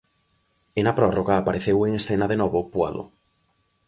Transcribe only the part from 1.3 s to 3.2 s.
apareceu en escena de novo Puado.